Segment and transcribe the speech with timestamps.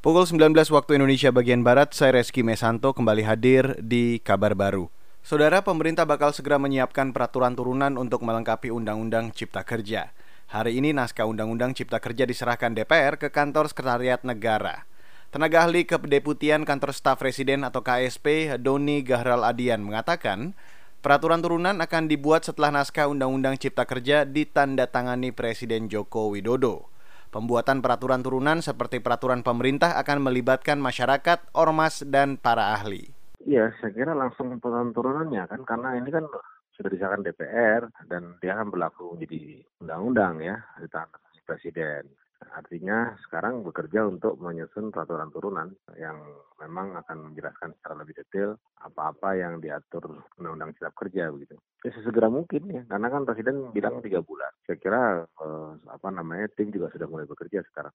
[0.00, 4.88] Pukul 19 waktu Indonesia bagian Barat, saya Reski Mesanto kembali hadir di kabar baru.
[5.20, 10.08] Saudara, pemerintah bakal segera menyiapkan peraturan turunan untuk melengkapi Undang-Undang Cipta Kerja.
[10.48, 14.88] Hari ini naskah Undang-Undang Cipta Kerja diserahkan DPR ke kantor Sekretariat Negara.
[15.28, 20.56] Tenaga ahli Kedeputian Kantor Staf Presiden atau KSP, Doni Gahral Adian mengatakan,
[21.04, 26.88] peraturan turunan akan dibuat setelah naskah Undang-Undang Cipta Kerja ditandatangani Presiden Joko Widodo.
[27.30, 33.06] Pembuatan peraturan turunan seperti peraturan pemerintah akan melibatkan masyarakat, ormas, dan para ahli.
[33.46, 36.26] Iya, saya kira langsung peraturan turunannya kan, karena ini kan
[36.74, 42.10] sudah disahkan DPR dan dia akan berlaku menjadi undang-undang ya, ditangani presiden.
[42.50, 46.18] Artinya sekarang bekerja untuk menyusun peraturan turunan yang
[46.58, 51.54] memang akan menjelaskan secara lebih detail apa-apa yang diatur Undang-Undang Cipta Kerja begitu.
[51.80, 54.52] Ya sesegera mungkin ya, karena kan Presiden bilang tiga bulan.
[54.68, 57.92] Saya kira eh, apa namanya tim juga sudah mulai bekerja sekarang.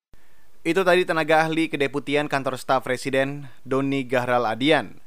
[0.65, 4.97] Itu tadi tenaga ahli Kedeputian Kantor Staf Presiden Doni Gahral Adian.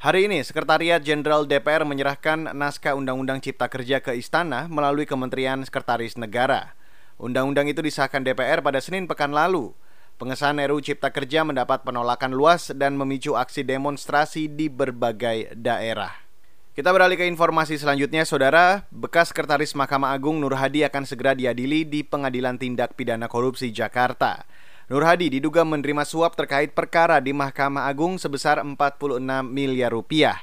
[0.00, 6.16] Hari ini, Sekretariat Jenderal DPR menyerahkan naskah Undang-Undang Cipta Kerja ke Istana melalui Kementerian Sekretaris
[6.16, 6.72] Negara.
[7.20, 9.76] Undang-undang itu disahkan DPR pada Senin pekan lalu.
[10.16, 16.21] Pengesahan RUU Cipta Kerja mendapat penolakan luas dan memicu aksi demonstrasi di berbagai daerah.
[16.72, 18.88] Kita beralih ke informasi selanjutnya, Saudara.
[18.88, 24.48] Bekas Sekretaris Mahkamah Agung Nur Hadi akan segera diadili di Pengadilan Tindak Pidana Korupsi Jakarta.
[24.88, 29.20] Nur Hadi diduga menerima suap terkait perkara di Mahkamah Agung sebesar 46
[29.52, 30.40] miliar rupiah.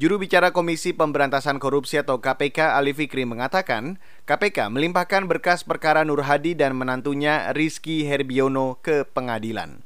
[0.00, 6.24] Juru bicara Komisi Pemberantasan Korupsi atau KPK Ali Fikri mengatakan, KPK melimpahkan berkas perkara Nur
[6.24, 9.85] Hadi dan menantunya Rizky Herbiono ke pengadilan.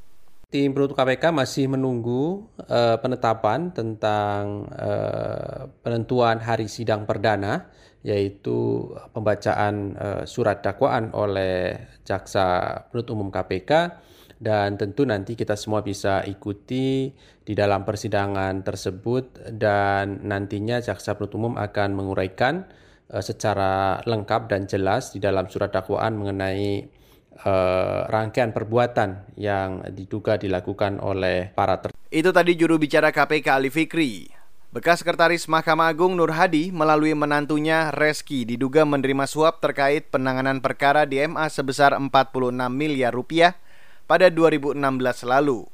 [0.51, 7.71] Tim penuntut KPK masih menunggu uh, penetapan tentang uh, penentuan hari sidang perdana,
[8.03, 13.95] yaitu pembacaan uh, surat dakwaan oleh jaksa penuntut umum KPK
[14.43, 17.15] dan tentu nanti kita semua bisa ikuti
[17.47, 22.67] di dalam persidangan tersebut dan nantinya jaksa penuntut umum akan menguraikan
[23.15, 26.99] uh, secara lengkap dan jelas di dalam surat dakwaan mengenai
[27.45, 33.71] uh, rangkaian perbuatan yang diduga dilakukan oleh para ter Itu tadi juru bicara KPK Ali
[33.71, 34.41] Fikri.
[34.71, 41.11] Bekas Sekretaris Mahkamah Agung Nur Hadi melalui menantunya Reski diduga menerima suap terkait penanganan perkara
[41.11, 43.59] di MA sebesar 46 miliar rupiah
[44.07, 44.79] pada 2016
[45.27, 45.67] lalu.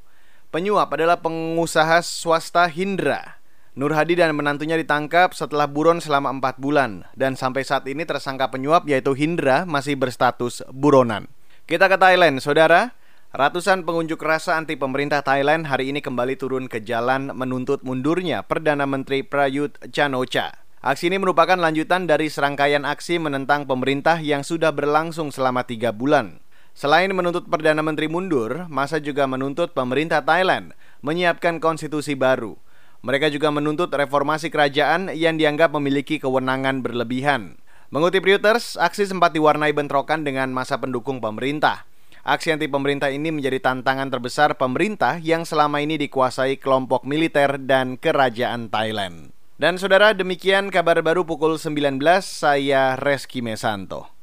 [0.48, 3.36] Penyuap adalah pengusaha swasta Hindra.
[3.76, 8.48] Nur Hadi dan menantunya ditangkap setelah buron selama 4 bulan dan sampai saat ini tersangka
[8.48, 11.28] penyuap yaitu Hindra masih berstatus buronan.
[11.66, 12.94] Kita ke Thailand, saudara.
[13.34, 18.87] Ratusan pengunjuk rasa anti pemerintah Thailand hari ini kembali turun ke jalan menuntut mundurnya Perdana
[18.87, 20.62] Menteri Prayut Chan-ocha.
[20.78, 26.38] Aksi ini merupakan lanjutan dari serangkaian aksi menentang pemerintah yang sudah berlangsung selama tiga bulan.
[26.71, 30.71] Selain menuntut Perdana Menteri mundur, masa juga menuntut pemerintah Thailand
[31.03, 32.54] menyiapkan konstitusi baru.
[33.03, 37.59] Mereka juga menuntut reformasi kerajaan yang dianggap memiliki kewenangan berlebihan.
[37.86, 41.86] Mengutip Reuters, aksi sempat diwarnai bentrokan dengan masa pendukung pemerintah.
[42.26, 47.94] Aksi anti pemerintah ini menjadi tantangan terbesar pemerintah yang selama ini dikuasai kelompok militer dan
[47.94, 49.30] kerajaan Thailand.
[49.54, 54.16] Dan saudara, demikian kabar baru pukul 19, saya Reski Mesanto.